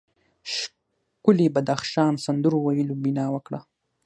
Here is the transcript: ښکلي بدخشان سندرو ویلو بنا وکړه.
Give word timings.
ښکلي 0.55 1.47
بدخشان 1.55 2.13
سندرو 2.25 2.57
ویلو 2.63 2.95
بنا 3.03 3.25
وکړه. 3.35 3.59